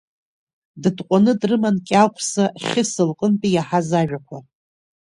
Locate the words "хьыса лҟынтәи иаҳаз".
2.65-3.89